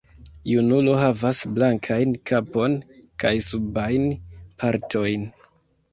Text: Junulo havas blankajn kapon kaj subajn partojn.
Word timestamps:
Junulo 0.51 0.95
havas 1.01 1.41
blankajn 1.57 2.15
kapon 2.31 2.79
kaj 3.25 3.35
subajn 3.51 4.09
partojn. 4.63 5.33